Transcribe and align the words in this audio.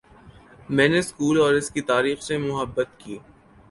میں 0.69 0.87
نے 0.87 1.01
سکول 1.01 1.39
اور 1.41 1.53
اس 1.53 1.69
کی 1.71 1.81
تاریخ 1.91 2.21
سے 2.21 2.37
محبت 2.39 2.99
کی 2.99 3.17